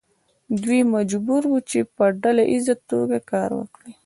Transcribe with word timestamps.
دوی 0.63 0.79
مجبور 0.95 1.41
وو 1.47 1.59
چې 1.69 1.79
په 1.95 2.03
ډله 2.21 2.43
ایزه 2.51 2.75
توګه 2.89 3.17
کار 3.31 3.49
وکړي. 3.59 3.91